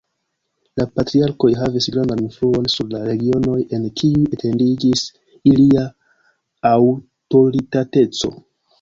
[0.79, 5.07] La patriarkoj havis grandan influon sur la regionoj en kiuj etendiĝis
[5.55, 5.89] ilia
[6.75, 8.37] aŭtoritateco.